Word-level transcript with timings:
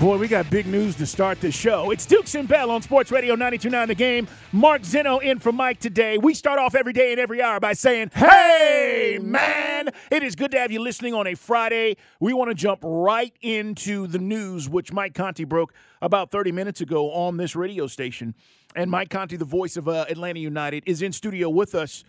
Boy, 0.00 0.18
we 0.18 0.26
got 0.26 0.50
big 0.50 0.66
news 0.66 0.96
to 0.96 1.06
start 1.06 1.40
this 1.40 1.54
show. 1.54 1.92
It's 1.92 2.06
Dukes 2.06 2.34
and 2.34 2.48
Bell 2.48 2.72
on 2.72 2.82
Sports 2.82 3.12
Radio 3.12 3.34
929 3.34 3.88
The 3.88 3.94
Game. 3.94 4.26
Mark 4.50 4.84
Zeno 4.84 5.18
in 5.18 5.38
for 5.38 5.52
Mike 5.52 5.78
today. 5.78 6.18
We 6.18 6.34
start 6.34 6.58
off 6.58 6.74
every 6.74 6.92
day 6.92 7.12
and 7.12 7.20
every 7.20 7.40
hour 7.40 7.60
by 7.60 7.74
saying, 7.74 8.10
Hey, 8.12 9.20
man! 9.22 9.90
It 10.10 10.24
is 10.24 10.34
good 10.34 10.50
to 10.52 10.58
have 10.58 10.72
you 10.72 10.80
listening 10.80 11.14
on 11.14 11.28
a 11.28 11.34
Friday. 11.34 11.96
We 12.18 12.32
want 12.32 12.50
to 12.50 12.54
jump 12.54 12.80
right 12.82 13.32
into 13.42 14.08
the 14.08 14.18
news, 14.18 14.68
which 14.68 14.92
Mike 14.92 15.14
Conti 15.14 15.44
broke 15.44 15.72
about 16.00 16.32
30 16.32 16.50
minutes 16.50 16.80
ago 16.80 17.12
on 17.12 17.36
this 17.36 17.54
radio 17.54 17.86
station. 17.86 18.34
And 18.74 18.90
Mike 18.90 19.10
Conti, 19.10 19.36
the 19.36 19.44
voice 19.44 19.76
of 19.76 19.86
uh, 19.86 20.06
Atlanta 20.08 20.40
United, 20.40 20.82
is 20.84 21.02
in 21.02 21.12
studio 21.12 21.48
with 21.48 21.76
us. 21.76 22.02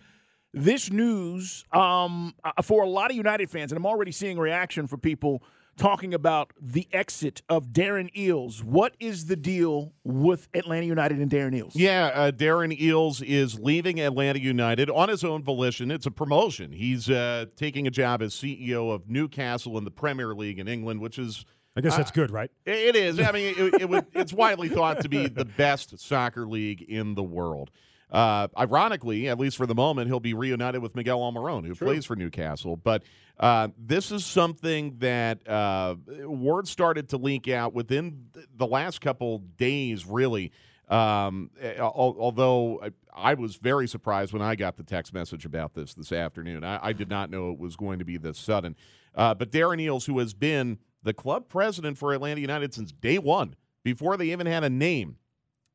This 0.52 0.90
news, 0.90 1.64
um, 1.70 2.34
uh, 2.42 2.60
for 2.62 2.82
a 2.82 2.88
lot 2.88 3.10
of 3.10 3.16
United 3.16 3.50
fans, 3.50 3.70
and 3.70 3.76
I'm 3.76 3.86
already 3.86 4.12
seeing 4.12 4.36
reaction 4.38 4.88
for 4.88 4.96
people 4.96 5.44
talking 5.76 6.14
about 6.14 6.52
the 6.60 6.88
exit 6.92 7.42
of 7.48 7.68
Darren 7.68 8.12
Eales. 8.14 8.62
What 8.62 8.94
is 9.00 9.26
the 9.26 9.36
deal 9.36 9.92
with 10.04 10.48
Atlanta 10.54 10.86
United 10.86 11.18
and 11.18 11.30
Darren 11.30 11.52
Eales? 11.52 11.72
Yeah, 11.74 12.10
uh, 12.14 12.30
Darren 12.30 12.78
Eales 12.78 13.22
is 13.22 13.58
leaving 13.58 14.00
Atlanta 14.00 14.40
United 14.40 14.90
on 14.90 15.08
his 15.08 15.24
own 15.24 15.42
volition. 15.42 15.90
It's 15.90 16.06
a 16.06 16.10
promotion. 16.10 16.72
He's 16.72 17.10
uh, 17.10 17.46
taking 17.56 17.86
a 17.86 17.90
job 17.90 18.22
as 18.22 18.34
CEO 18.34 18.92
of 18.92 19.08
Newcastle 19.08 19.76
in 19.78 19.84
the 19.84 19.90
Premier 19.90 20.34
League 20.34 20.58
in 20.58 20.68
England, 20.68 21.00
which 21.00 21.18
is. 21.18 21.44
I 21.76 21.80
guess 21.80 21.96
that's 21.96 22.12
uh, 22.12 22.14
good, 22.14 22.30
right? 22.30 22.52
It 22.66 22.94
is. 22.94 23.18
I 23.18 23.32
mean, 23.32 23.54
it, 23.58 23.82
it 23.82 23.88
would, 23.88 24.06
it's 24.14 24.32
widely 24.32 24.68
thought 24.68 25.00
to 25.00 25.08
be 25.08 25.26
the 25.26 25.44
best 25.44 25.98
soccer 25.98 26.46
league 26.46 26.82
in 26.82 27.16
the 27.16 27.22
world. 27.24 27.72
Uh, 28.14 28.46
ironically, 28.56 29.28
at 29.28 29.40
least 29.40 29.56
for 29.56 29.66
the 29.66 29.74
moment, 29.74 30.06
he'll 30.06 30.20
be 30.20 30.34
reunited 30.34 30.80
with 30.80 30.94
Miguel 30.94 31.18
Almiron, 31.18 31.66
who 31.66 31.74
True. 31.74 31.88
plays 31.88 32.04
for 32.04 32.14
Newcastle. 32.14 32.76
But 32.76 33.02
uh, 33.38 33.68
this 33.78 34.12
is 34.12 34.24
something 34.24 34.96
that 34.98 35.46
uh, 35.48 35.96
word 36.26 36.68
started 36.68 37.08
to 37.10 37.16
leak 37.16 37.48
out 37.48 37.74
within 37.74 38.26
the 38.56 38.66
last 38.66 39.00
couple 39.00 39.38
days, 39.56 40.06
really. 40.06 40.52
Um, 40.88 41.50
although 41.80 42.82
I, 43.14 43.34
was 43.34 43.56
very 43.56 43.88
surprised 43.88 44.34
when 44.34 44.42
I 44.42 44.54
got 44.54 44.76
the 44.76 44.82
text 44.82 45.14
message 45.14 45.46
about 45.46 45.72
this 45.72 45.94
this 45.94 46.12
afternoon. 46.12 46.62
I, 46.62 46.78
I 46.88 46.92
did 46.92 47.08
not 47.08 47.30
know 47.30 47.50
it 47.50 47.58
was 47.58 47.74
going 47.74 47.98
to 48.00 48.04
be 48.04 48.18
this 48.18 48.38
sudden. 48.38 48.76
Uh, 49.14 49.34
but 49.34 49.50
Darren 49.50 49.82
Eales, 49.82 50.06
who 50.06 50.18
has 50.18 50.34
been 50.34 50.78
the 51.02 51.14
club 51.14 51.48
president 51.48 51.96
for 51.96 52.12
Atlanta 52.12 52.40
United 52.40 52.74
since 52.74 52.92
day 52.92 53.18
one, 53.18 53.56
before 53.82 54.16
they 54.16 54.30
even 54.30 54.46
had 54.46 54.62
a 54.62 54.70
name, 54.70 55.16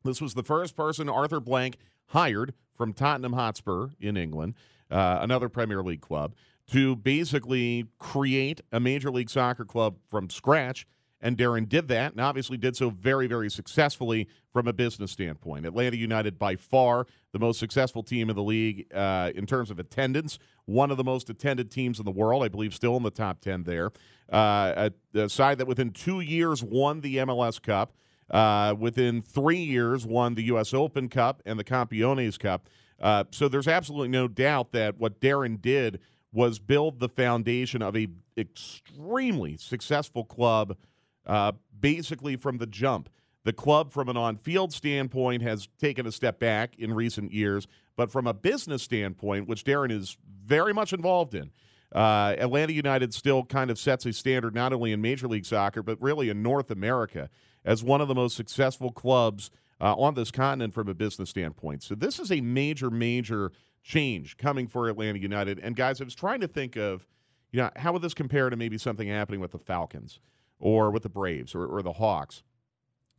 this 0.03 0.21
was 0.21 0.35
the 0.35 0.43
first 0.43 0.75
person 0.75 1.09
Arthur 1.09 1.39
Blank 1.39 1.77
hired 2.07 2.53
from 2.75 2.93
Tottenham 2.93 3.33
Hotspur 3.33 3.89
in 3.99 4.15
England, 4.15 4.55
uh, 4.91 5.19
another 5.21 5.49
Premier 5.49 5.81
League 5.83 6.01
club, 6.01 6.33
to 6.71 6.95
basically 6.95 7.85
create 7.97 8.61
a 8.71 8.79
Major 8.79 9.11
League 9.11 9.29
Soccer 9.29 9.65
club 9.65 9.95
from 10.09 10.29
scratch. 10.29 10.85
And 11.21 11.37
Darren 11.37 11.67
did 11.67 11.89
that, 11.89 12.13
and 12.13 12.21
obviously 12.21 12.55
did 12.55 12.77
so 12.77 12.91
very, 12.91 13.27
very 13.27 13.49
successfully 13.49 14.29
from 14.53 14.67
a 14.67 14.73
business 14.73 15.11
standpoint. 15.11 15.65
Atlanta 15.65 15.97
United, 15.97 16.39
by 16.39 16.55
far 16.55 17.07
the 17.33 17.39
most 17.39 17.59
successful 17.59 18.03
team 18.03 18.29
in 18.29 18.37
the 18.37 18.43
league 18.43 18.87
uh, 18.93 19.31
in 19.35 19.45
terms 19.45 19.69
of 19.69 19.79
attendance, 19.79 20.39
one 20.65 20.91
of 20.91 20.97
the 20.97 21.03
most 21.03 21.29
attended 21.29 21.71
teams 21.71 21.99
in 21.99 22.05
the 22.05 22.11
world, 22.11 22.41
I 22.41 22.47
believe, 22.47 22.73
still 22.73 22.95
in 22.95 23.03
the 23.03 23.11
top 23.11 23.41
10 23.41 23.63
there. 23.63 23.91
Uh, 24.31 24.89
a, 25.13 25.19
a 25.19 25.29
side 25.29 25.57
that 25.57 25.67
within 25.67 25.91
two 25.91 26.21
years 26.21 26.63
won 26.63 27.01
the 27.01 27.17
MLS 27.17 27.61
Cup. 27.61 27.93
Uh, 28.29 28.75
within 28.77 29.23
three 29.23 29.57
years, 29.57 30.05
won 30.05 30.35
the 30.35 30.43
U.S. 30.43 30.71
Open 30.71 31.09
Cup 31.09 31.41
and 31.47 31.59
the 31.59 31.63
Campeones 31.63 32.37
Cup. 32.37 32.69
Uh, 33.01 33.23
so 33.31 33.47
there's 33.47 33.67
absolutely 33.67 34.09
no 34.09 34.27
doubt 34.27 34.71
that 34.71 34.99
what 34.99 35.19
Darren 35.19 35.59
did 35.59 35.99
was 36.31 36.59
build 36.59 36.99
the 36.99 37.09
foundation 37.09 37.81
of 37.81 37.95
a 37.95 38.07
extremely 38.37 39.57
successful 39.57 40.23
club, 40.23 40.77
uh, 41.25 41.51
basically 41.79 42.35
from 42.35 42.57
the 42.57 42.67
jump. 42.67 43.09
The 43.45 43.53
club, 43.53 43.91
from 43.91 44.09
an 44.09 44.17
on-field 44.17 44.73
standpoint, 44.73 45.41
has 45.41 45.67
taken 45.79 46.05
a 46.05 46.11
step 46.11 46.39
back 46.39 46.77
in 46.77 46.93
recent 46.93 47.31
years, 47.31 47.67
but 47.95 48.11
from 48.11 48.27
a 48.27 48.33
business 48.33 48.83
standpoint, 48.83 49.47
which 49.47 49.63
Darren 49.63 49.91
is 49.91 50.17
very 50.45 50.73
much 50.73 50.93
involved 50.93 51.33
in, 51.33 51.51
uh, 51.93 52.35
Atlanta 52.37 52.73
United 52.73 53.13
still 53.13 53.43
kind 53.43 53.71
of 53.71 53.79
sets 53.79 54.05
a 54.05 54.13
standard 54.13 54.53
not 54.53 54.73
only 54.73 54.91
in 54.91 55.01
Major 55.01 55.27
League 55.27 55.45
Soccer 55.45 55.81
but 55.81 55.99
really 56.01 56.29
in 56.29 56.43
North 56.43 56.69
America 56.69 57.29
as 57.65 57.83
one 57.83 57.99
of 58.01 58.07
the 58.07 58.15
most 58.15 58.35
successful 58.35 58.91
clubs 58.91 59.49
uh, 59.81 59.95
on 59.95 60.13
this 60.13 60.29
continent 60.29 60.73
from 60.73 60.87
a 60.87 60.93
business 60.93 61.29
standpoint. 61.29 61.81
So 61.83 61.95
this 61.95 62.19
is 62.19 62.31
a 62.31 62.41
major, 62.41 62.89
major 62.89 63.51
change 63.83 64.37
coming 64.37 64.67
for 64.67 64.89
Atlanta 64.89 65.19
United. 65.19 65.59
And 65.59 65.75
guys, 65.75 66.01
I 66.01 66.03
was 66.03 66.15
trying 66.15 66.41
to 66.41 66.47
think 66.47 66.75
of, 66.75 67.05
you 67.51 67.61
know, 67.61 67.69
how 67.75 67.93
would 67.93 68.01
this 68.01 68.13
compare 68.13 68.49
to 68.49 68.55
maybe 68.55 68.77
something 68.77 69.07
happening 69.07 69.39
with 69.39 69.51
the 69.51 69.59
Falcons 69.59 70.19
or 70.59 70.91
with 70.91 71.03
the 71.03 71.09
Braves 71.09 71.55
or, 71.55 71.65
or 71.65 71.81
the 71.81 71.93
Hawks? 71.93 72.43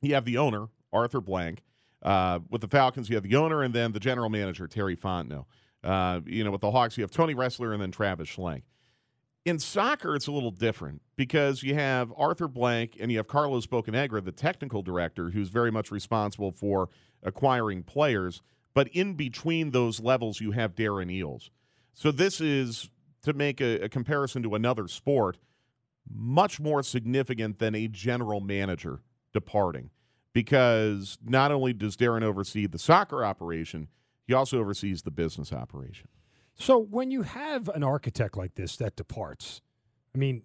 You 0.00 0.14
have 0.14 0.24
the 0.24 0.38
owner, 0.38 0.68
Arthur 0.92 1.20
Blank. 1.20 1.62
Uh, 2.02 2.38
with 2.48 2.62
the 2.62 2.68
Falcons, 2.68 3.10
you 3.10 3.16
have 3.16 3.24
the 3.24 3.36
owner 3.36 3.62
and 3.62 3.74
then 3.74 3.92
the 3.92 4.00
general 4.00 4.30
manager, 4.30 4.66
Terry 4.66 4.96
Fontenot. 4.96 5.44
Uh, 5.82 6.20
you 6.26 6.44
know, 6.44 6.50
with 6.50 6.60
the 6.60 6.70
Hawks, 6.70 6.96
you 6.96 7.02
have 7.02 7.10
Tony 7.10 7.34
Ressler 7.34 7.72
and 7.72 7.82
then 7.82 7.90
Travis 7.90 8.28
Schlenk. 8.28 8.62
In 9.46 9.58
soccer, 9.58 10.14
it's 10.14 10.26
a 10.26 10.32
little 10.32 10.50
different 10.50 11.00
because 11.16 11.62
you 11.62 11.74
have 11.74 12.12
Arthur 12.16 12.46
Blank 12.46 12.98
and 13.00 13.10
you 13.10 13.16
have 13.16 13.26
Carlos 13.26 13.66
Bocanegra, 13.66 14.22
the 14.22 14.32
technical 14.32 14.82
director, 14.82 15.30
who's 15.30 15.48
very 15.48 15.70
much 15.70 15.90
responsible 15.90 16.52
for 16.52 16.90
acquiring 17.22 17.82
players. 17.82 18.42
But 18.74 18.88
in 18.88 19.14
between 19.14 19.70
those 19.70 20.00
levels, 20.00 20.40
you 20.40 20.52
have 20.52 20.74
Darren 20.74 21.10
Eales. 21.10 21.50
So 21.92 22.10
this 22.12 22.40
is, 22.40 22.88
to 23.22 23.32
make 23.32 23.60
a, 23.60 23.80
a 23.84 23.88
comparison 23.88 24.42
to 24.44 24.54
another 24.54 24.88
sport, 24.88 25.38
much 26.12 26.60
more 26.60 26.82
significant 26.82 27.58
than 27.58 27.74
a 27.74 27.88
general 27.88 28.40
manager 28.40 29.00
departing 29.32 29.90
because 30.32 31.18
not 31.24 31.50
only 31.50 31.72
does 31.72 31.96
Darren 31.96 32.22
oversee 32.22 32.66
the 32.66 32.78
soccer 32.78 33.24
operation, 33.24 33.88
he 34.26 34.34
also 34.34 34.58
oversees 34.58 35.02
the 35.02 35.10
business 35.10 35.52
operation. 35.52 36.08
So 36.54 36.78
when 36.78 37.10
you 37.10 37.22
have 37.22 37.68
an 37.68 37.82
architect 37.82 38.36
like 38.36 38.54
this 38.54 38.76
that 38.76 38.96
departs, 38.96 39.60
I 40.14 40.18
mean, 40.18 40.42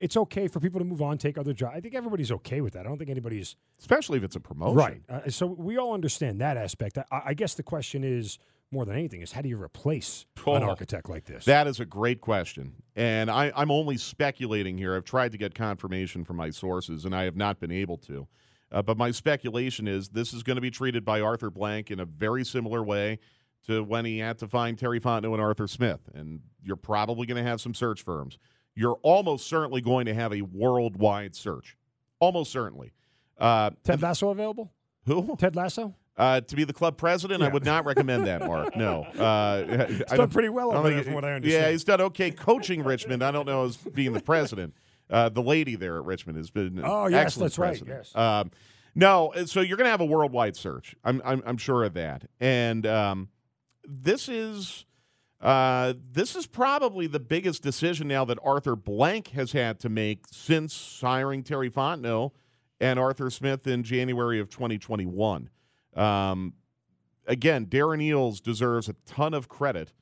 it's 0.00 0.16
okay 0.16 0.46
for 0.48 0.60
people 0.60 0.78
to 0.78 0.84
move 0.84 1.00
on, 1.02 1.18
take 1.18 1.38
other 1.38 1.52
jobs. 1.52 1.74
I 1.76 1.80
think 1.80 1.94
everybody's 1.94 2.30
okay 2.30 2.60
with 2.60 2.74
that. 2.74 2.80
I 2.80 2.88
don't 2.88 2.98
think 2.98 3.10
anybody's 3.10 3.56
Especially 3.78 4.18
if 4.18 4.24
it's 4.24 4.36
a 4.36 4.40
promotion. 4.40 4.76
right. 4.76 5.02
Uh, 5.08 5.30
so 5.30 5.46
we 5.46 5.76
all 5.78 5.94
understand 5.94 6.40
that 6.40 6.56
aspect. 6.56 6.98
I, 6.98 7.04
I 7.26 7.34
guess 7.34 7.54
the 7.54 7.62
question 7.62 8.04
is 8.04 8.38
more 8.72 8.84
than 8.84 8.96
anything 8.96 9.22
is 9.22 9.32
how 9.32 9.42
do 9.42 9.48
you 9.48 9.62
replace 9.62 10.26
an 10.46 10.62
Oh, 10.62 10.68
architect 10.70 11.08
like 11.08 11.24
this? 11.24 11.44
That 11.44 11.66
is 11.66 11.80
a 11.80 11.84
great 11.86 12.20
question. 12.20 12.74
And 12.96 13.30
I, 13.30 13.52
I'm 13.56 13.70
only 13.70 13.96
speculating 13.96 14.76
here. 14.76 14.96
I've 14.96 15.04
tried 15.04 15.32
to 15.32 15.38
get 15.38 15.54
confirmation 15.54 16.24
from 16.24 16.36
my 16.36 16.50
sources, 16.50 17.04
and 17.04 17.14
I 17.14 17.22
have 17.24 17.36
not 17.36 17.60
been 17.60 17.70
able 17.72 17.96
to. 17.98 18.26
Uh, 18.72 18.82
but 18.82 18.98
my 18.98 19.12
speculation 19.12 19.86
is 19.86 20.08
this 20.08 20.34
is 20.34 20.42
going 20.42 20.56
to 20.56 20.60
be 20.60 20.70
treated 20.72 21.04
by 21.04 21.20
Arthur 21.20 21.50
Blank 21.50 21.90
in 21.92 22.00
a 22.00 22.04
very 22.04 22.44
similar 22.44 22.82
way 22.82 23.20
to 23.68 23.82
when 23.84 24.04
he 24.04 24.18
had 24.18 24.38
to 24.38 24.48
find 24.48 24.76
Terry 24.76 25.00
Fontenot 25.00 25.32
and 25.34 25.40
Arthur 25.40 25.68
Smith. 25.68 26.00
And 26.14 26.40
you're 26.62 26.74
probably 26.76 27.26
going 27.26 27.42
to 27.42 27.48
have 27.48 27.60
some 27.60 27.74
search 27.74 28.02
firms. 28.02 28.38
You're 28.76 28.98
almost 29.02 29.46
certainly 29.48 29.80
going 29.80 30.06
to 30.06 30.14
have 30.14 30.32
a 30.32 30.42
worldwide 30.42 31.34
search. 31.34 31.76
Almost 32.20 32.52
certainly. 32.52 32.92
Uh, 33.38 33.70
Ted 33.82 34.00
Lasso 34.02 34.28
available? 34.28 34.72
Who? 35.06 35.34
Ted 35.38 35.56
Lasso. 35.56 35.94
Uh, 36.16 36.40
to 36.40 36.56
be 36.56 36.64
the 36.64 36.72
club 36.72 36.96
president, 36.96 37.42
I 37.42 37.48
would 37.48 37.64
not 37.64 37.84
recommend 37.84 38.26
that, 38.26 38.46
Mark. 38.46 38.74
No, 38.74 39.02
uh, 39.18 39.86
He's 39.86 40.02
I 40.10 40.16
done 40.16 40.30
pretty 40.30 40.48
well 40.48 40.72
over 40.72 40.88
there, 40.88 41.02
from 41.04 41.12
what 41.14 41.24
I 41.26 41.36
Yeah, 41.42 41.70
he's 41.70 41.84
done 41.84 42.00
okay 42.00 42.30
coaching 42.30 42.82
Richmond. 42.82 43.22
I 43.22 43.30
don't 43.30 43.44
know 43.46 43.64
as 43.64 43.76
being 43.76 44.12
the 44.14 44.20
president. 44.20 44.74
Uh, 45.10 45.28
the 45.28 45.42
lady 45.42 45.76
there 45.76 45.98
at 45.98 46.04
Richmond 46.04 46.38
has 46.38 46.50
been 46.50 46.80
Oh, 46.82 47.06
yes, 47.06 47.26
excellent 47.26 47.52
that's 47.52 47.58
right, 47.58 47.68
president. 47.68 47.98
yes. 47.98 48.16
Um, 48.16 48.50
no, 48.94 49.30
so 49.44 49.60
you're 49.60 49.76
going 49.76 49.84
to 49.84 49.90
have 49.90 50.00
a 50.00 50.06
worldwide 50.06 50.56
search. 50.56 50.96
I'm, 51.04 51.20
I'm, 51.22 51.42
I'm 51.46 51.58
sure 51.58 51.84
of 51.84 51.92
that. 51.94 52.24
And 52.40 52.86
um, 52.86 53.28
this 53.86 54.28
is 54.28 54.86
uh, 55.40 55.94
this 56.12 56.34
is 56.34 56.46
probably 56.46 57.06
the 57.06 57.20
biggest 57.20 57.62
decision 57.62 58.08
now 58.08 58.24
that 58.24 58.38
Arthur 58.42 58.74
Blank 58.74 59.28
has 59.28 59.52
had 59.52 59.78
to 59.80 59.88
make 59.88 60.24
since 60.30 61.00
hiring 61.00 61.42
Terry 61.42 61.70
Fontenot 61.70 62.32
and 62.80 62.98
Arthur 62.98 63.30
Smith 63.30 63.66
in 63.66 63.82
January 63.82 64.40
of 64.40 64.48
2021. 64.48 65.50
Um, 65.94 66.54
again, 67.26 67.66
Darren 67.66 68.02
Eales 68.02 68.42
deserves 68.42 68.88
a 68.88 68.94
ton 69.04 69.34
of 69.34 69.48
credit. 69.48 69.92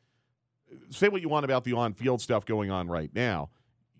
Say 0.90 1.08
what 1.08 1.20
you 1.20 1.28
want 1.28 1.44
about 1.44 1.64
the 1.64 1.72
on-field 1.72 2.20
stuff 2.20 2.44
going 2.44 2.70
on 2.70 2.88
right 2.88 3.10
now. 3.14 3.50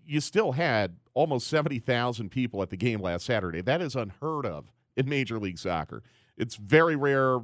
You 0.05 0.21
still 0.21 0.53
had 0.53 0.95
almost 1.13 1.47
70,000 1.47 2.29
people 2.29 2.61
at 2.61 2.69
the 2.69 2.77
game 2.77 3.01
last 3.01 3.25
Saturday. 3.25 3.61
That 3.61 3.81
is 3.81 3.95
unheard 3.95 4.45
of 4.45 4.71
in 4.95 5.09
Major 5.09 5.39
League 5.39 5.57
Soccer. 5.57 6.03
It's 6.37 6.55
very 6.55 6.95
rare 6.95 7.39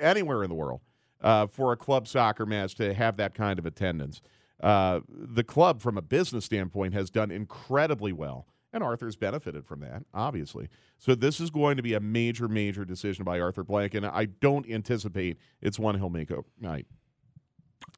anywhere 0.00 0.42
in 0.42 0.48
the 0.48 0.54
world 0.54 0.80
uh, 1.22 1.46
for 1.46 1.72
a 1.72 1.76
club 1.76 2.06
soccer 2.08 2.44
match 2.44 2.74
to 2.76 2.92
have 2.94 3.16
that 3.16 3.34
kind 3.34 3.58
of 3.58 3.66
attendance. 3.66 4.20
Uh, 4.62 5.00
the 5.08 5.44
club, 5.44 5.80
from 5.80 5.98
a 5.98 6.02
business 6.02 6.44
standpoint, 6.44 6.94
has 6.94 7.10
done 7.10 7.30
incredibly 7.30 8.12
well, 8.12 8.46
and 8.72 8.82
Arthur's 8.82 9.16
benefited 9.16 9.66
from 9.66 9.80
that, 9.80 10.04
obviously. 10.14 10.68
So 10.98 11.14
this 11.14 11.40
is 11.40 11.50
going 11.50 11.76
to 11.76 11.82
be 11.82 11.94
a 11.94 12.00
major, 12.00 12.48
major 12.48 12.84
decision 12.84 13.24
by 13.24 13.40
Arthur 13.40 13.64
Blank, 13.64 13.94
and 13.94 14.06
I 14.06 14.26
don't 14.26 14.68
anticipate 14.70 15.38
it's 15.60 15.78
one 15.78 15.96
he'll 15.96 16.10
make 16.10 16.30
overnight. 16.30 16.86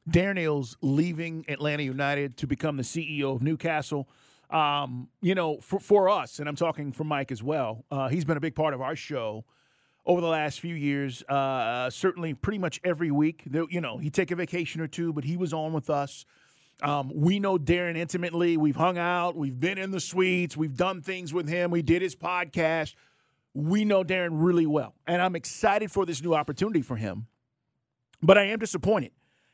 Darren 0.09 0.37
Eales 0.37 0.75
leaving 0.81 1.45
Atlanta 1.47 1.83
United 1.83 2.37
to 2.37 2.47
become 2.47 2.77
the 2.77 2.83
CEO 2.83 3.35
of 3.35 3.41
Newcastle. 3.41 4.07
Um, 4.49 5.09
you 5.21 5.35
know, 5.35 5.59
for, 5.59 5.79
for 5.79 6.09
us, 6.09 6.39
and 6.39 6.47
I'm 6.47 6.55
talking 6.55 6.91
for 6.91 7.03
Mike 7.03 7.31
as 7.31 7.41
well, 7.41 7.85
uh, 7.89 8.09
he's 8.09 8.25
been 8.25 8.37
a 8.37 8.41
big 8.41 8.55
part 8.55 8.73
of 8.73 8.81
our 8.81 8.95
show 8.95 9.45
over 10.05 10.21
the 10.21 10.27
last 10.27 10.59
few 10.59 10.75
years. 10.75 11.23
Uh, 11.23 11.89
certainly, 11.89 12.33
pretty 12.33 12.59
much 12.59 12.79
every 12.83 13.11
week. 13.11 13.43
You 13.51 13.81
know, 13.81 13.97
he'd 13.97 14.13
take 14.13 14.31
a 14.31 14.35
vacation 14.35 14.81
or 14.81 14.87
two, 14.87 15.13
but 15.13 15.23
he 15.23 15.37
was 15.37 15.53
on 15.53 15.73
with 15.73 15.89
us. 15.89 16.25
Um, 16.81 17.09
we 17.15 17.39
know 17.39 17.57
Darren 17.57 17.95
intimately. 17.95 18.57
We've 18.57 18.75
hung 18.75 18.97
out. 18.97 19.35
We've 19.35 19.57
been 19.57 19.77
in 19.77 19.91
the 19.91 19.99
suites. 20.01 20.57
We've 20.57 20.75
done 20.75 21.01
things 21.01 21.33
with 21.33 21.47
him. 21.47 21.71
We 21.71 21.81
did 21.81 22.01
his 22.01 22.15
podcast. 22.15 22.95
We 23.53 23.85
know 23.85 24.03
Darren 24.03 24.31
really 24.33 24.65
well, 24.65 24.93
and 25.07 25.21
I'm 25.21 25.35
excited 25.37 25.89
for 25.89 26.05
this 26.05 26.21
new 26.21 26.33
opportunity 26.35 26.81
for 26.81 26.97
him. 26.97 27.27
But 28.21 28.37
I 28.37 28.43
am 28.47 28.59
disappointed 28.59 29.11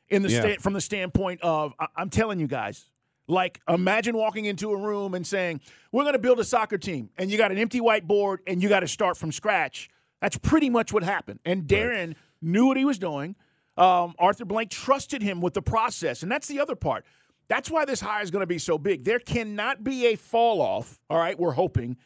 in 0.10 0.24
the 0.24 0.30
Yeah. 0.30 0.42
sta- 0.42 0.58
from 0.60 0.74
the 0.74 0.82
standpoint 0.82 1.42
of 1.42 1.74
I- 1.80 1.88
I'm 1.96 2.10
telling 2.10 2.40
you 2.40 2.48
guys, 2.48 2.90
like 3.28 3.62
imagine 3.70 4.18
walking 4.18 4.46
into 4.46 4.72
a 4.72 4.76
room 4.78 5.14
and 5.14 5.26
saying 5.26 5.62
we're 5.92 6.04
going 6.04 6.14
to 6.14 6.20
build 6.20 6.40
a 6.40 6.44
soccer 6.44 6.80
team, 6.80 7.12
and 7.20 7.30
you 7.30 7.38
got 7.38 7.52
an 7.52 7.60
empty 7.60 7.80
whiteboard 7.80 8.40
and 8.48 8.64
you 8.64 8.70
got 8.70 8.80
to 8.80 8.88
start 8.88 9.18
from 9.18 9.32
scratch. 9.32 9.90
That's 10.22 10.38
pretty 10.38 10.70
much 10.70 10.94
what 10.94 11.04
happened. 11.04 11.40
And 11.46 11.64
Darren 11.64 12.16
knew 12.42 12.68
what 12.68 12.78
he 12.78 12.86
was 12.86 13.00
doing. 13.00 13.36
Um, 13.78 14.14
Arthur 14.20 14.46
Blank 14.46 14.70
trusted 14.70 15.22
him 15.22 15.42
with 15.42 15.54
the 15.54 15.62
process, 15.62 16.24
and 16.24 16.32
that's 16.32 16.48
the 16.48 16.60
other 16.60 16.76
part. 16.76 17.06
That's 17.48 17.70
why 17.70 17.86
this 17.86 18.00
hire 18.00 18.22
is 18.22 18.32
going 18.32 18.42
to 18.42 18.48
be 18.48 18.60
so 18.60 18.78
big. 18.78 19.04
There 19.04 19.20
cannot 19.20 19.84
be 19.84 20.08
a 20.08 20.16
fall 20.16 20.62
off. 20.62 21.00
All 21.10 21.18
right, 21.18 21.38
we're 21.38 21.52
hoping 21.52 21.98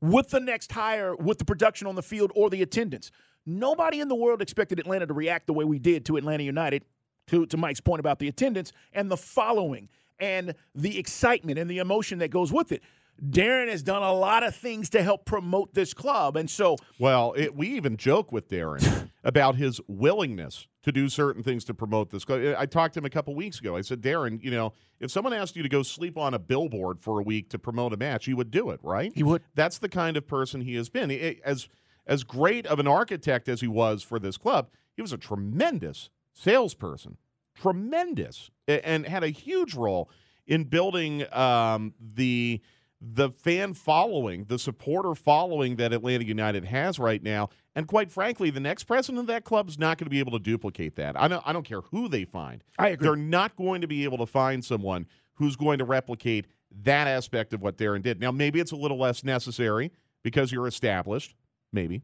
with 0.00 0.30
the 0.30 0.40
next 0.40 0.70
hire, 0.70 1.14
with 1.16 1.38
the 1.38 1.44
production 1.44 1.86
on 1.86 1.94
the 1.94 2.02
field 2.02 2.30
or 2.34 2.50
the 2.50 2.62
attendance. 2.62 3.10
Nobody 3.46 4.00
in 4.00 4.08
the 4.08 4.14
world 4.14 4.40
expected 4.40 4.78
Atlanta 4.78 5.06
to 5.06 5.14
react 5.14 5.46
the 5.46 5.52
way 5.52 5.64
we 5.64 5.78
did 5.78 6.06
to 6.06 6.16
Atlanta 6.16 6.44
United, 6.44 6.84
to, 7.26 7.46
to 7.46 7.56
Mike's 7.56 7.80
point 7.80 8.00
about 8.00 8.18
the 8.18 8.28
attendance 8.28 8.72
and 8.92 9.10
the 9.10 9.16
following 9.16 9.88
and 10.18 10.54
the 10.74 10.98
excitement 10.98 11.58
and 11.58 11.68
the 11.68 11.78
emotion 11.78 12.18
that 12.20 12.28
goes 12.28 12.52
with 12.52 12.72
it. 12.72 12.82
Darren 13.22 13.68
has 13.68 13.82
done 13.82 14.02
a 14.02 14.12
lot 14.12 14.42
of 14.42 14.54
things 14.54 14.90
to 14.90 15.02
help 15.02 15.24
promote 15.24 15.74
this 15.74 15.94
club. 15.94 16.36
And 16.36 16.48
so 16.50 16.76
Well, 16.98 17.32
it, 17.36 17.54
we 17.54 17.68
even 17.70 17.96
joke 17.96 18.32
with 18.32 18.48
Darren 18.48 19.10
about 19.24 19.56
his 19.56 19.80
willingness 19.88 20.66
to 20.82 20.92
do 20.92 21.08
certain 21.08 21.42
things 21.42 21.64
to 21.64 21.74
promote 21.74 22.10
this. 22.10 22.24
club. 22.24 22.54
I 22.58 22.66
talked 22.66 22.94
to 22.94 22.98
him 23.00 23.04
a 23.06 23.10
couple 23.10 23.34
weeks 23.34 23.58
ago. 23.60 23.76
I 23.76 23.80
said, 23.80 24.02
Darren, 24.02 24.42
you 24.42 24.50
know, 24.50 24.72
if 25.00 25.10
someone 25.10 25.32
asked 25.32 25.56
you 25.56 25.62
to 25.62 25.68
go 25.68 25.82
sleep 25.82 26.18
on 26.18 26.34
a 26.34 26.38
billboard 26.38 27.00
for 27.00 27.20
a 27.20 27.22
week 27.22 27.48
to 27.50 27.58
promote 27.58 27.92
a 27.92 27.96
match, 27.96 28.26
you 28.26 28.36
would 28.36 28.50
do 28.50 28.70
it, 28.70 28.80
right? 28.82 29.10
He 29.14 29.22
would. 29.22 29.42
That's 29.54 29.78
the 29.78 29.88
kind 29.88 30.16
of 30.16 30.26
person 30.26 30.60
he 30.60 30.74
has 30.74 30.88
been. 30.90 31.08
He- 31.10 31.40
As 31.44 31.68
as 32.06 32.22
great 32.22 32.66
of 32.66 32.78
an 32.78 32.86
architect 32.86 33.48
as 33.48 33.62
he 33.62 33.66
was 33.68 34.02
for 34.02 34.18
this 34.18 34.36
club, 34.36 34.68
he 34.94 35.00
was 35.00 35.12
a 35.14 35.16
tremendous 35.16 36.10
salesperson, 36.34 37.16
tremendous, 37.54 38.50
and 38.68 39.06
had 39.06 39.24
a 39.24 39.28
huge 39.30 39.74
role 39.74 40.10
in 40.46 40.64
building 40.64 41.24
um, 41.32 41.94
the 41.98 42.60
the 43.00 43.30
fan 43.30 43.74
following, 43.74 44.44
the 44.44 44.58
supporter 44.58 45.14
following 45.14 45.76
that 45.76 45.92
Atlanta 45.92 46.24
United 46.24 46.64
has 46.64 46.98
right 46.98 47.22
now. 47.22 47.50
And 47.74 47.86
quite 47.86 48.10
frankly, 48.10 48.50
the 48.50 48.60
next 48.60 48.84
president 48.84 49.18
of 49.18 49.26
that 49.26 49.44
club 49.44 49.68
is 49.68 49.78
not 49.78 49.98
going 49.98 50.06
to 50.06 50.10
be 50.10 50.20
able 50.20 50.32
to 50.32 50.38
duplicate 50.38 50.96
that. 50.96 51.20
I 51.20 51.28
don't, 51.28 51.42
I 51.46 51.52
don't 51.52 51.64
care 51.64 51.82
who 51.82 52.08
they 52.08 52.24
find. 52.24 52.62
I 52.78 52.90
agree. 52.90 53.08
They're 53.08 53.16
not 53.16 53.56
going 53.56 53.80
to 53.80 53.86
be 53.86 54.04
able 54.04 54.18
to 54.18 54.26
find 54.26 54.64
someone 54.64 55.06
who's 55.34 55.56
going 55.56 55.78
to 55.78 55.84
replicate 55.84 56.46
that 56.82 57.06
aspect 57.06 57.52
of 57.52 57.62
what 57.62 57.76
Darren 57.76 58.02
did. 58.02 58.20
Now, 58.20 58.30
maybe 58.30 58.60
it's 58.60 58.72
a 58.72 58.76
little 58.76 58.98
less 58.98 59.24
necessary 59.24 59.92
because 60.22 60.50
you're 60.50 60.66
established, 60.66 61.34
maybe, 61.72 62.02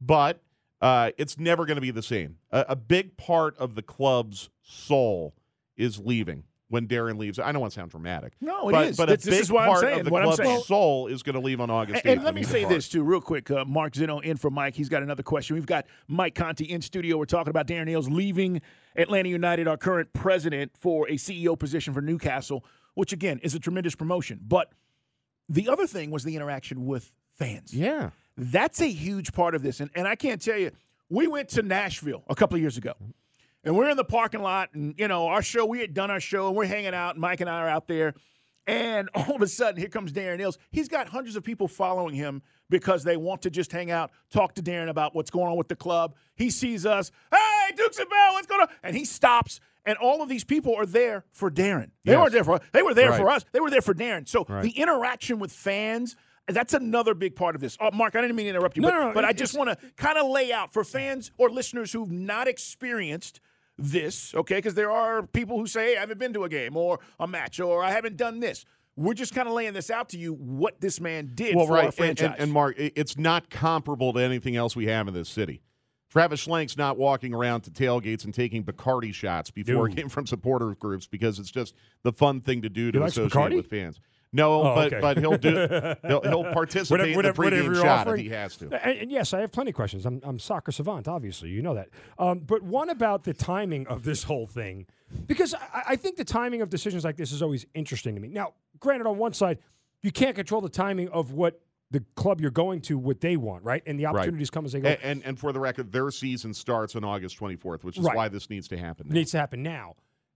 but 0.00 0.42
uh, 0.80 1.12
it's 1.16 1.38
never 1.38 1.64
going 1.64 1.76
to 1.76 1.80
be 1.80 1.90
the 1.90 2.02
same. 2.02 2.36
A, 2.50 2.66
a 2.70 2.76
big 2.76 3.16
part 3.16 3.56
of 3.58 3.74
the 3.74 3.82
club's 3.82 4.50
soul 4.62 5.34
is 5.76 5.98
leaving 5.98 6.44
when 6.74 6.88
Darren 6.88 7.18
leaves. 7.18 7.38
I 7.38 7.52
don't 7.52 7.60
want 7.60 7.72
to 7.72 7.78
sound 7.78 7.92
dramatic. 7.92 8.32
No, 8.40 8.68
it 8.68 8.72
but, 8.72 8.86
is. 8.88 8.96
But 8.96 9.08
a 9.08 9.16
This- 9.16 9.26
big 9.26 9.40
is 9.42 9.52
what 9.52 9.62
I'm 9.62 9.68
part 9.68 9.80
saying, 9.82 10.00
of 10.00 10.06
the 10.06 10.10
what 10.10 10.22
I'm 10.22 10.26
club's 10.26 10.42
saying. 10.42 10.62
soul 10.62 11.06
is 11.06 11.22
going 11.22 11.34
to 11.34 11.40
leave 11.40 11.60
on 11.60 11.70
August 11.70 12.04
8th. 12.04 12.08
And, 12.10 12.14
and 12.16 12.24
let 12.24 12.34
me 12.34 12.42
say 12.42 12.64
this 12.64 12.88
too, 12.88 13.04
real 13.04 13.20
quick. 13.20 13.48
Uh, 13.48 13.64
Mark 13.64 13.94
Zeno 13.94 14.18
in 14.18 14.36
for 14.36 14.50
Mike. 14.50 14.74
He's 14.74 14.88
got 14.88 15.04
another 15.04 15.22
question. 15.22 15.54
We've 15.54 15.64
got 15.66 15.86
Mike 16.08 16.34
Conti 16.34 16.64
in 16.64 16.82
studio. 16.82 17.16
We're 17.16 17.26
talking 17.26 17.50
about 17.50 17.68
Darren 17.68 17.88
Eales 17.88 18.10
leaving 18.10 18.60
Atlanta 18.96 19.28
United, 19.28 19.68
our 19.68 19.76
current 19.76 20.12
president, 20.12 20.72
for 20.76 21.06
a 21.08 21.12
CEO 21.12 21.56
position 21.56 21.94
for 21.94 22.00
Newcastle, 22.00 22.64
which 22.94 23.12
again 23.12 23.38
is 23.44 23.54
a 23.54 23.60
tremendous 23.60 23.94
promotion. 23.94 24.40
But 24.42 24.72
the 25.48 25.68
other 25.68 25.86
thing 25.86 26.10
was 26.10 26.24
the 26.24 26.34
interaction 26.34 26.86
with 26.86 27.12
fans. 27.34 27.72
Yeah. 27.72 28.10
That's 28.36 28.80
a 28.80 28.90
huge 28.90 29.32
part 29.32 29.54
of 29.54 29.62
this. 29.62 29.78
And, 29.78 29.90
and 29.94 30.08
I 30.08 30.16
can't 30.16 30.42
tell 30.42 30.58
you, 30.58 30.72
we 31.08 31.28
went 31.28 31.50
to 31.50 31.62
Nashville 31.62 32.24
a 32.28 32.34
couple 32.34 32.56
of 32.56 32.60
years 32.62 32.76
ago. 32.76 32.94
And 33.64 33.76
we're 33.76 33.88
in 33.88 33.96
the 33.96 34.04
parking 34.04 34.42
lot, 34.42 34.70
and 34.74 34.94
you 34.98 35.08
know, 35.08 35.26
our 35.28 35.42
show, 35.42 35.64
we 35.66 35.80
had 35.80 35.94
done 35.94 36.10
our 36.10 36.20
show, 36.20 36.48
and 36.48 36.56
we're 36.56 36.66
hanging 36.66 36.94
out. 36.94 37.16
Mike 37.16 37.40
and 37.40 37.48
I 37.48 37.60
are 37.62 37.68
out 37.68 37.88
there. 37.88 38.14
And 38.66 39.08
all 39.14 39.34
of 39.34 39.42
a 39.42 39.46
sudden, 39.46 39.78
here 39.80 39.88
comes 39.88 40.12
Darren 40.12 40.38
Eales. 40.40 40.56
He's 40.70 40.88
got 40.88 41.08
hundreds 41.08 41.36
of 41.36 41.44
people 41.44 41.68
following 41.68 42.14
him 42.14 42.42
because 42.70 43.04
they 43.04 43.16
want 43.16 43.42
to 43.42 43.50
just 43.50 43.72
hang 43.72 43.90
out, 43.90 44.10
talk 44.30 44.54
to 44.54 44.62
Darren 44.62 44.88
about 44.88 45.14
what's 45.14 45.30
going 45.30 45.48
on 45.48 45.56
with 45.56 45.68
the 45.68 45.76
club. 45.76 46.14
He 46.34 46.50
sees 46.50 46.86
us, 46.86 47.10
hey, 47.30 47.72
Dukes 47.76 47.98
and 47.98 48.08
Bell, 48.08 48.32
what's 48.32 48.46
going 48.46 48.62
on? 48.62 48.68
And 48.82 48.96
he 48.96 49.04
stops. 49.04 49.60
And 49.86 49.98
all 49.98 50.22
of 50.22 50.30
these 50.30 50.44
people 50.44 50.74
are 50.74 50.86
there 50.86 51.24
for 51.30 51.50
Darren. 51.50 51.90
They 52.04 52.12
Yes. 52.12 52.18
weren't 52.20 52.32
there 52.32 52.44
for 52.44 52.60
they 52.72 52.80
were 52.82 52.94
there 52.94 53.10
Right. 53.10 53.20
for 53.20 53.28
us. 53.30 53.44
They 53.52 53.60
were 53.60 53.68
there 53.68 53.82
for 53.82 53.92
Darren. 53.92 54.26
So 54.26 54.46
Right. 54.48 54.62
the 54.62 54.70
interaction 54.70 55.38
with 55.38 55.52
fans, 55.52 56.16
that's 56.48 56.72
another 56.72 57.12
big 57.12 57.36
part 57.36 57.54
of 57.54 57.60
this. 57.60 57.76
Oh, 57.80 57.90
Mark, 57.92 58.16
I 58.16 58.22
didn't 58.22 58.34
mean 58.36 58.44
to 58.46 58.50
interrupt 58.50 58.76
you, 58.78 58.82
No, 58.82 58.88
but, 58.88 58.94
no, 58.98 59.08
no, 59.08 59.12
but 59.12 59.24
I 59.26 59.34
just 59.34 59.56
want 59.58 59.68
to 59.68 59.76
kind 59.96 60.16
of 60.16 60.26
lay 60.30 60.54
out 60.54 60.72
for 60.72 60.84
fans 60.84 61.32
or 61.36 61.50
listeners 61.50 61.92
who've 61.92 62.10
not 62.10 62.48
experienced 62.48 63.40
this, 63.78 64.34
okay? 64.34 64.56
Because 64.56 64.74
there 64.74 64.90
are 64.90 65.26
people 65.26 65.58
who 65.58 65.66
say, 65.66 65.92
hey, 65.92 65.96
I 65.96 66.00
haven't 66.00 66.18
been 66.18 66.32
to 66.34 66.44
a 66.44 66.48
game 66.48 66.76
or 66.76 67.00
a 67.18 67.26
match 67.26 67.60
or 67.60 67.82
I 67.82 67.90
haven't 67.90 68.16
done 68.16 68.40
this. 68.40 68.64
We're 68.96 69.14
just 69.14 69.34
kind 69.34 69.48
of 69.48 69.54
laying 69.54 69.72
this 69.72 69.90
out 69.90 70.10
to 70.10 70.18
you 70.18 70.34
what 70.34 70.80
this 70.80 71.00
man 71.00 71.32
did 71.34 71.56
well, 71.56 71.66
for 71.66 71.72
right. 71.72 71.80
our 71.80 71.86
And, 71.86 71.94
franchise. 71.94 72.30
and, 72.34 72.40
and 72.44 72.52
Mark, 72.52 72.76
it's 72.78 73.18
not 73.18 73.50
comparable 73.50 74.12
to 74.12 74.20
anything 74.20 74.54
else 74.54 74.76
we 74.76 74.86
have 74.86 75.08
in 75.08 75.14
this 75.14 75.28
city. 75.28 75.62
Travis 76.10 76.46
Schlenk's 76.46 76.76
not 76.76 76.96
walking 76.96 77.34
around 77.34 77.62
to 77.62 77.72
tailgates 77.72 78.24
and 78.24 78.32
taking 78.32 78.62
Bacardi 78.62 79.12
shots 79.12 79.50
before 79.50 79.74
No. 79.74 79.84
it 79.86 79.96
came 79.96 80.08
from 80.08 80.28
supporter 80.28 80.76
groups 80.76 81.08
because 81.08 81.40
it's 81.40 81.50
just 81.50 81.74
the 82.04 82.12
fun 82.12 82.40
thing 82.40 82.62
to 82.62 82.68
do 82.68 82.92
to 82.92 83.00
likes 83.00 83.16
associate 83.16 83.56
with 83.56 83.66
fans. 83.68 83.98
No, 84.34 84.62
Oh, 84.62 84.74
but 84.74 84.86
okay. 84.92 85.00
but 85.00 85.16
he'll 85.18 85.38
do 85.38 85.50
he'll, 86.06 86.20
he'll 86.22 86.52
participate 86.52 87.00
in 87.06 87.10
the 87.12 87.16
Whatever- 87.16 87.42
whatever 87.44 87.70
pregame 87.70 87.76
shot 87.76 88.00
offering. 88.06 88.20
if 88.20 88.26
he 88.26 88.32
has 88.36 88.56
to. 88.58 88.66
And, 88.86 88.98
and 88.98 89.10
yes, 89.10 89.32
I 89.32 89.40
have 89.40 89.52
plenty 89.52 89.70
of 89.70 89.76
questions. 89.76 90.04
I'm, 90.04 90.20
I'm 90.24 90.38
soccer 90.38 90.72
savant, 90.72 91.08
obviously. 91.08 91.50
You 91.50 91.62
know 91.62 91.74
that. 91.74 91.88
Um, 92.18 92.40
but 92.40 92.62
one 92.62 92.90
about 92.90 93.24
the 93.24 93.32
timing 93.32 93.86
of 93.86 94.02
this 94.02 94.24
whole 94.24 94.46
thing, 94.46 94.86
because 95.26 95.54
I, 95.54 95.82
I 95.90 95.96
think 95.96 96.16
the 96.16 96.24
timing 96.24 96.60
of 96.62 96.68
decisions 96.68 97.04
like 97.04 97.16
this 97.16 97.32
is 97.32 97.40
always 97.42 97.64
interesting 97.74 98.14
to 98.16 98.20
me. 98.20 98.28
Now, 98.28 98.54
granted, 98.80 99.06
on 99.06 99.16
one 99.18 99.32
side, 99.32 99.58
you 100.02 100.10
can't 100.12 100.34
control 100.36 100.60
the 100.60 100.68
timing 100.68 101.08
of 101.10 101.30
what 101.32 101.60
the 101.90 102.02
club 102.16 102.40
you're 102.40 102.50
going 102.50 102.80
to, 102.80 102.98
what 102.98 103.20
they 103.20 103.36
want, 103.36 103.62
right? 103.62 103.82
And 103.86 104.00
the 104.00 104.06
opportunities 104.06 104.50
come 104.50 104.64
as 104.64 104.72
they 104.72 104.80
go. 104.80 104.88
And, 104.88 104.98
and 105.02 105.22
and 105.24 105.38
for 105.38 105.52
the 105.52 105.60
record, 105.60 105.92
their 105.92 106.10
season 106.10 106.52
starts 106.52 106.96
on 106.96 107.04
August 107.04 107.38
24th, 107.38 107.84
which 107.84 107.98
is 107.98 108.04
Right. 108.04 108.16
why 108.16 108.28
this 108.28 108.50
needs 108.50 108.66
to 108.68 108.76
happen. 108.76 109.06
now. 109.08 109.14
needs 109.14 109.30
to 109.30 109.38
happen 109.38 109.62
now. 109.62 109.94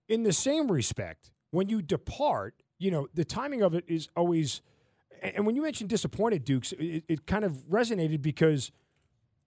In 0.09 0.23
the 0.23 0.33
same 0.33 0.71
respect, 0.71 1.33
when 1.51 1.69
you 1.69 1.83
depart, 1.83 2.55
you 2.79 2.91
know, 2.91 3.09
the 3.15 3.25
timing 3.25 3.63
of 3.63 3.75
it 3.75 3.85
is 3.87 4.09
always. 4.17 4.63
And 5.23 5.45
when 5.45 5.57
you 5.57 5.63
mentioned 5.63 5.91
disappointed, 5.91 6.45
Dukes, 6.45 6.73
it, 6.73 7.05
it 7.09 7.27
kind 7.27 7.45
of 7.45 7.53
resonated 7.69 8.23
because 8.23 8.71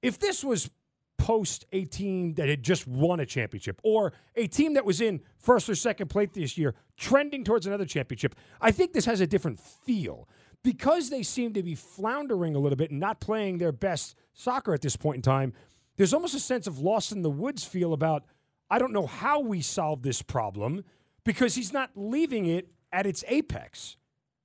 if 0.02 0.20
this 0.20 0.44
was 0.44 0.70
post 1.18 1.66
a 1.72 1.86
team 1.86 2.34
that 2.34 2.50
had 2.50 2.64
just 2.64 2.88
won 2.88 3.20
a 3.20 3.26
championship 3.26 3.80
or 3.84 4.12
a 4.36 4.48
team 4.48 4.74
that 4.74 4.84
was 4.84 5.00
in 5.00 5.22
first 5.38 5.70
or 5.70 5.76
second 5.76 6.10
place 6.10 6.30
this 6.34 6.58
year 6.58 6.74
trending 6.98 7.44
towards 7.44 7.66
another 7.66 7.86
championship, 7.86 8.36
I 8.60 8.72
think 8.72 8.92
this 8.92 9.06
has 9.06 9.22
a 9.22 9.28
different 9.28 9.60
feel. 9.60 10.28
Because 10.64 11.10
they 11.10 11.24
seem 11.24 11.54
to 11.54 11.64
be 11.64 11.74
floundering 11.74 12.54
a 12.54 12.60
little 12.60 12.76
bit 12.76 12.92
and 12.92 13.00
not 13.00 13.20
playing 13.20 13.58
their 13.58 13.72
best 13.72 14.16
soccer 14.34 14.74
at 14.74 14.82
this 14.82 14.96
point 14.96 15.16
in 15.18 15.22
time, 15.24 15.54
there's 15.98 16.14
almost 16.14 16.36
a 16.36 16.40
sense 16.40 16.68
of 16.68 16.80
lost 16.80 17.12
in 17.12 17.22
the 17.22 17.30
woods 17.30 17.64
feel 17.64 17.94
about 17.94 18.26
I 18.70 18.80
don't 18.80 18.94
know 18.94 19.06
how 19.06 19.40
we 19.40 19.62
solve 19.62 20.02
this 20.02 20.22
problem 20.22 20.84
because 21.24 21.56
he's 21.56 21.74
not 21.74 21.92
leaving 21.96 22.46
it 22.46 22.70
at 22.92 23.06
its 23.06 23.24
apex. 23.28 23.98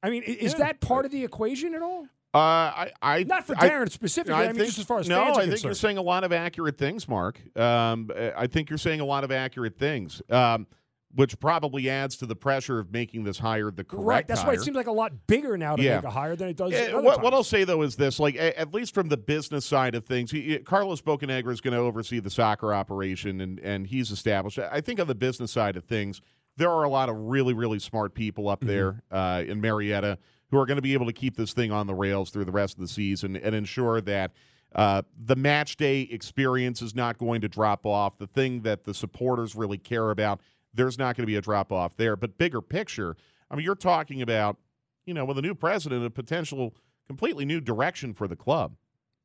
I 0.03 0.11
mean, 0.11 0.23
is 0.23 0.53
Yeah. 0.53 0.59
that 0.59 0.81
part 0.81 1.05
of 1.05 1.11
the 1.11 1.25
equation 1.25 1.75
at 1.75 1.83
all? 1.83 2.07
Uh, 2.35 2.39
I, 2.39 2.91
I 3.01 3.23
Not 3.25 3.47
for 3.47 3.57
I- 3.59 3.69
Darren 3.69 3.91
specifically. 3.91 4.35
I, 4.35 4.53
mean, 4.53 4.57
just 4.67 4.79
as 4.79 4.85
far 4.85 4.99
as 4.99 5.09
no, 5.09 5.23
I 5.23 5.25
think 5.27 5.37
concerned. 5.37 5.63
you're 5.65 5.75
saying 5.75 5.97
a 5.99 6.03
lot 6.03 6.23
of 6.23 6.33
accurate 6.33 6.77
things, 6.77 7.09
Mark. 7.09 7.41
Um, 7.59 8.11
I 8.37 8.47
think 8.47 8.69
you're 8.69 8.79
saying 8.79 9.01
a 9.01 9.07
lot 9.07 9.25
of 9.25 9.33
accurate 9.33 9.79
things, 9.79 10.21
um, 10.29 10.67
which 11.15 11.41
probably 11.41 11.89
adds 11.89 12.19
to 12.19 12.27
the 12.27 12.37
pressure 12.37 12.79
of 12.79 12.93
making 12.93 13.25
this 13.25 13.39
hire 13.39 13.71
the 13.71 13.85
correct 13.85 14.05
right. 14.07 14.29
That's 14.29 14.45
why 14.45 14.53
it 14.53 14.61
seems 14.61 14.77
like 14.77 14.87
a 14.87 14.93
lot 14.93 15.27
bigger 15.27 15.57
now 15.57 15.77
to 15.77 15.83
Yeah. 15.83 15.97
make 15.97 16.05
a 16.05 16.11
hire 16.11 16.37
than 16.37 16.49
it 16.49 16.59
does. 16.59 16.75
Other 16.75 17.01
what, 17.01 17.23
what 17.23 17.33
I'll 17.33 17.43
say 17.43 17.65
though 17.65 17.81
is 17.81 17.97
this: 17.97 18.21
like 18.21 18.37
at 18.37 18.75
least 18.75 18.93
from 18.93 19.09
the 19.09 19.17
business 19.17 19.65
side 19.65 19.95
of 19.95 20.05
things, 20.05 20.31
he- 20.31 20.59
Carlos 20.59 21.01
Bocanegra 21.01 21.53
is 21.53 21.63
going 21.63 21.73
to 21.73 21.81
oversee 21.81 22.21
the 22.21 22.29
soccer 22.31 22.75
operation, 22.75 23.41
and 23.41 23.59
and 23.61 23.87
he's 23.87 24.11
established. 24.11 24.59
I 24.59 24.83
think 24.83 25.01
on 25.01 25.07
the 25.07 25.15
business 25.15 25.53
side 25.53 25.77
of 25.79 25.85
things, 25.85 26.21
there 26.57 26.71
are 26.71 26.85
a 26.85 26.89
lot 26.89 27.09
of 27.09 27.17
really 27.17 27.55
really 27.55 27.79
smart 27.79 28.15
people 28.15 28.49
up 28.49 28.61
there 28.61 29.03
uh, 29.11 29.43
in 29.47 29.61
Marietta 29.61 30.19
who 30.51 30.59
are 30.59 30.67
going 30.67 30.77
to 30.77 30.83
be 30.83 30.93
able 30.93 31.07
to 31.07 31.13
keep 31.13 31.37
this 31.37 31.53
thing 31.53 31.73
on 31.73 31.87
the 31.87 31.95
rails 31.95 32.31
through 32.31 32.45
the 32.45 32.53
rest 32.53 32.75
of 32.75 32.81
the 32.81 32.89
season 32.89 33.37
and 33.37 33.55
ensure 33.55 34.01
that. 34.01 34.33
Uh, 34.75 35.01
the 35.25 35.37
match 35.37 35.77
day 35.77 36.01
experience 36.11 36.83
is 36.83 36.95
not 36.95 37.17
going 37.17 37.41
to 37.41 37.49
drop 37.49 37.87
off. 37.87 38.19
The 38.19 38.27
thing 38.27 38.61
that 38.63 38.85
the 38.85 38.93
supporters 38.93 39.55
really 39.55 39.79
care 39.79 40.11
about, 40.11 40.41
there's 40.75 40.99
not 40.99 41.17
going 41.17 41.23
to 41.23 41.27
be 41.27 41.37
a 41.37 41.41
drop 41.41 41.73
off 41.73 41.97
there. 41.97 42.15
But 42.15 42.37
bigger 42.37 42.61
picture, 42.61 43.17
I 43.51 43.57
mean, 43.57 43.65
you're 43.65 43.75
talking 43.75 44.21
about 44.21 44.59
you 45.07 45.15
know, 45.15 45.25
with 45.25 45.39
a 45.39 45.43
new 45.43 45.55
president, 45.55 46.05
a 46.05 46.11
potential 46.11 46.75
completely 47.07 47.45
new 47.45 47.61
direction 47.61 48.13
for 48.13 48.29
the 48.29 48.37
club. 48.37 48.77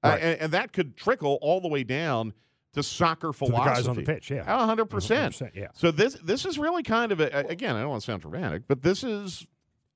Uh, 0.03 0.17
and, 0.19 0.39
and 0.39 0.51
that 0.51 0.71
could 0.71 0.95
trickle 0.95 1.38
all 1.41 1.59
the 1.59 1.67
way 1.67 1.83
down 1.83 2.33
to 2.73 2.83
soccer 2.83 3.33
philosophy. 3.33 3.63
To 3.63 3.69
the 3.69 3.75
guys 3.75 3.87
on 3.87 3.95
the 3.95 4.03
pitch, 4.03 4.31
yeah. 4.31 4.43
Oh, 4.47 4.63
a 4.63 4.65
hundred 4.65 4.85
percent. 4.85 5.41
yeah. 5.53 5.67
So 5.73 5.91
this 5.91 6.15
this 6.23 6.45
is 6.45 6.57
really 6.57 6.83
kind 6.83 7.11
of 7.11 7.19
a 7.19 7.45
again, 7.47 7.75
I 7.75 7.81
don't 7.81 7.89
want 7.89 8.01
to 8.01 8.05
sound 8.05 8.21
dramatic, 8.21 8.63
but 8.67 8.81
this 8.81 9.03
is 9.03 9.45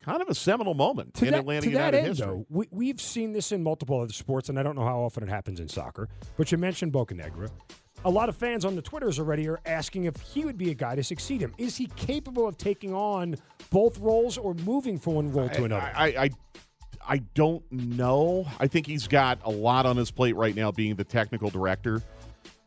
kind 0.03 0.22
of 0.22 0.27
a 0.27 0.36
seminal 0.36 0.74
moment 0.75 1.15
To 1.15 1.25
in 1.25 1.32
that, 1.32 1.39
Atlanta 1.39 1.62
to 1.62 1.70
that 1.72 1.74
United 1.77 1.98
end, 1.98 2.08
history. 2.10 2.27
though, 2.27 2.46
we, 2.50 2.67
we've 2.70 3.01
seen 3.01 3.34
this 3.34 3.51
in 3.51 3.63
multiple 3.63 4.00
other 4.01 4.13
sports, 4.13 4.50
and 4.50 4.60
I 4.60 4.63
don't 4.63 4.75
know 4.75 4.86
how 4.86 5.00
often 5.00 5.24
it 5.24 5.29
happens 5.29 5.60
in 5.60 5.67
soccer. 5.67 6.08
But 6.38 6.51
you 6.51 6.58
mentioned 6.60 6.94
Bocanegra. 6.94 7.50
A 8.03 8.10
lot 8.10 8.29
of 8.29 8.36
fans 8.36 8.65
on 8.65 8.75
the 8.75 8.84
Twitters 8.84 9.17
already 9.17 9.48
are 9.50 9.60
asking 9.65 10.03
if 10.05 10.15
he 10.17 10.46
would 10.46 10.60
be 10.60 10.70
a 10.70 10.75
guy 10.75 10.94
to 10.96 11.03
succeed 11.03 11.41
him. 11.41 11.55
Is 11.58 11.75
he 11.75 11.88
capable 11.96 12.48
of 12.48 12.55
taking 12.55 12.94
on 12.94 13.36
both 13.72 13.98
roles 13.98 14.38
or 14.38 14.53
moving 14.53 15.00
from 15.00 15.15
one 15.15 15.32
role 15.32 15.50
to 15.50 15.63
another? 15.63 15.91
I, 15.96 16.08
I 16.08 16.29
I 17.08 17.17
don't 17.34 17.63
know. 17.72 18.46
I 18.60 18.67
think 18.67 18.86
he's 18.88 19.08
got 19.08 19.39
a 19.44 19.50
lot 19.50 19.86
on 19.88 19.96
his 19.98 20.12
plate 20.12 20.36
right 20.36 20.55
now, 20.55 20.72
being 20.72 20.96
the 20.96 21.03
technical 21.03 21.50
director. 21.50 22.01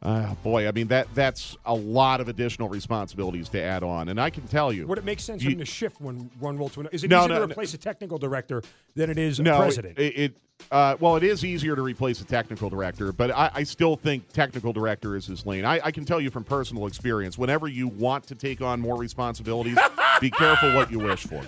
Uh, 0.01 0.33
boy, 0.45 0.69
I 0.69 0.71
mean 0.71 0.87
that 0.89 1.13
that's 1.15 1.57
a 1.67 1.75
lot 1.75 2.21
of 2.21 2.29
additional 2.29 2.69
responsibilities 2.69 3.49
to 3.49 3.61
add 3.61 3.83
on, 3.83 4.09
and 4.11 4.21
I 4.21 4.31
can 4.31 4.47
tell 4.47 4.73
you, 4.73 4.87
Would 4.87 4.99
it 4.99 5.05
make 5.05 5.19
sense 5.19 5.43
You- 5.43 5.57
to 5.57 5.65
shift 5.65 6.01
one 6.01 6.31
one 6.39 6.57
role 6.57 6.69
to 6.69 6.81
another? 6.81 6.95
Is 6.95 7.03
it 7.03 7.11
No, 7.11 7.21
easier 7.25 7.29
no, 7.31 7.35
to 7.41 7.47
no. 7.47 7.51
replace 7.53 7.75
a 7.75 7.79
technical 7.79 8.17
director 8.17 8.63
than 8.95 9.11
it 9.11 9.19
is 9.19 9.41
a 9.41 9.43
no, 9.43 9.59
president? 9.59 9.99
It, 9.99 10.17
it 10.17 10.37
uh, 10.71 10.97
well, 11.01 11.17
it 11.17 11.25
is 11.25 11.45
easier 11.45 11.75
to 11.75 11.83
replace 11.83 12.21
a 12.21 12.25
technical 12.25 12.69
director, 12.71 13.13
but 13.13 13.31
I, 13.31 13.51
I 13.55 13.63
still 13.65 13.97
think 13.97 14.33
technical 14.33 14.73
director 14.73 15.17
is 15.17 15.27
his 15.27 15.47
lane. 15.47 15.65
I, 15.65 15.81
I 15.85 15.91
can 15.91 16.05
tell 16.05 16.21
you 16.21 16.31
from 16.31 16.45
personal 16.45 16.87
experience, 16.87 17.37
whenever 17.39 17.67
you 17.69 17.89
want 17.89 18.27
to 18.29 18.35
take 18.35 18.61
on 18.61 18.81
more 18.81 18.97
responsibilities, 18.97 19.79
be 20.21 20.31
careful 20.31 20.75
what 20.75 20.91
you 20.93 20.99
wish 21.01 21.25
for. 21.27 21.43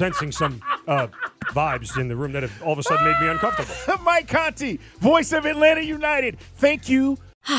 Sensing 0.00 0.32
some 0.32 0.62
uh, 0.88 1.08
vibes 1.48 2.00
in 2.00 2.08
the 2.08 2.16
room 2.16 2.32
that 2.32 2.42
have 2.42 2.62
all 2.62 2.72
of 2.72 2.78
a 2.78 2.82
sudden 2.82 3.04
made 3.04 3.20
me 3.20 3.28
uncomfortable. 3.28 3.74
Mike 4.02 4.28
Conti, 4.28 4.80
voice 4.98 5.30
of 5.32 5.44
Atlanta 5.44 5.82
United. 5.82 6.38
Thank 6.56 6.88
you. 6.88 7.18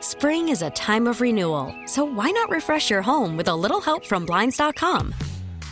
Spring 0.00 0.50
is 0.50 0.62
a 0.62 0.70
time 0.70 1.08
of 1.08 1.20
renewal, 1.20 1.74
so 1.86 2.04
why 2.04 2.30
not 2.30 2.48
refresh 2.48 2.90
your 2.90 3.02
home 3.02 3.36
with 3.36 3.48
a 3.48 3.56
little 3.56 3.80
help 3.80 4.06
from 4.06 4.24
Blinds.com? 4.24 5.12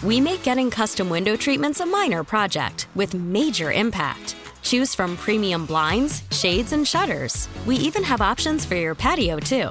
We 0.03 0.21
make 0.21 0.43
getting 0.43 0.73
custom 0.73 1.09
window 1.09 1.37
treatments 1.37 1.79
a 1.79 1.87
minor 1.87 2.25
project 2.25 2.89
with 2.97 3.15
major 3.15 3.71
impact. 3.71 4.35
Choose 4.63 4.97
from 4.97 5.17
premium 5.17 5.67
blinds, 5.67 6.25
shades, 6.33 6.73
and 6.73 6.85
shutters. 6.85 7.49
We 7.65 7.77
even 7.77 8.03
have 8.03 8.21
options 8.21 8.65
for 8.65 8.75
your 8.75 8.97
patio, 8.97 9.39
too. 9.39 9.71